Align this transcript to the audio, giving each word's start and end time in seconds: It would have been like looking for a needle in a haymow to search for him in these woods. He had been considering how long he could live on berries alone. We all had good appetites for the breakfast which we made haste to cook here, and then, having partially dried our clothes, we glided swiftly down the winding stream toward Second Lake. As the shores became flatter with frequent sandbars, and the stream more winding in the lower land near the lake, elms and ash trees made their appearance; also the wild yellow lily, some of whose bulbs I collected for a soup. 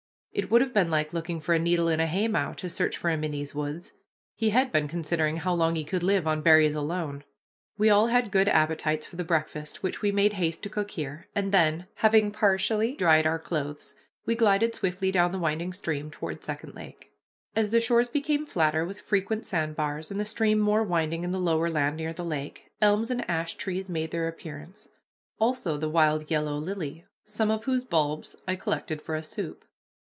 It 0.33 0.49
would 0.49 0.61
have 0.61 0.73
been 0.73 0.89
like 0.89 1.11
looking 1.11 1.41
for 1.41 1.53
a 1.53 1.59
needle 1.59 1.89
in 1.89 1.99
a 1.99 2.07
haymow 2.07 2.53
to 2.55 2.69
search 2.69 2.95
for 2.95 3.09
him 3.09 3.21
in 3.25 3.31
these 3.31 3.53
woods. 3.53 3.91
He 4.33 4.51
had 4.51 4.71
been 4.71 4.87
considering 4.87 5.35
how 5.35 5.53
long 5.53 5.75
he 5.75 5.83
could 5.83 6.03
live 6.03 6.25
on 6.25 6.41
berries 6.41 6.73
alone. 6.73 7.25
We 7.77 7.89
all 7.89 8.07
had 8.07 8.31
good 8.31 8.47
appetites 8.47 9.05
for 9.05 9.17
the 9.17 9.25
breakfast 9.25 9.83
which 9.83 10.01
we 10.01 10.09
made 10.09 10.31
haste 10.31 10.63
to 10.63 10.69
cook 10.69 10.91
here, 10.91 11.27
and 11.35 11.51
then, 11.51 11.87
having 11.95 12.31
partially 12.31 12.95
dried 12.95 13.27
our 13.27 13.39
clothes, 13.39 13.93
we 14.25 14.35
glided 14.37 14.73
swiftly 14.73 15.11
down 15.11 15.31
the 15.31 15.37
winding 15.37 15.73
stream 15.73 16.09
toward 16.09 16.45
Second 16.45 16.75
Lake. 16.75 17.11
As 17.53 17.71
the 17.71 17.81
shores 17.81 18.07
became 18.07 18.45
flatter 18.45 18.85
with 18.85 19.01
frequent 19.01 19.45
sandbars, 19.45 20.11
and 20.11 20.19
the 20.19 20.23
stream 20.23 20.59
more 20.59 20.81
winding 20.83 21.25
in 21.25 21.33
the 21.33 21.39
lower 21.41 21.69
land 21.69 21.97
near 21.97 22.13
the 22.13 22.23
lake, 22.23 22.71
elms 22.79 23.11
and 23.11 23.29
ash 23.29 23.55
trees 23.55 23.89
made 23.89 24.11
their 24.11 24.29
appearance; 24.29 24.87
also 25.39 25.75
the 25.75 25.89
wild 25.89 26.31
yellow 26.31 26.55
lily, 26.55 27.03
some 27.25 27.51
of 27.51 27.65
whose 27.65 27.83
bulbs 27.83 28.41
I 28.47 28.55
collected 28.55 29.01
for 29.01 29.15
a 29.15 29.23
soup. 29.23 29.65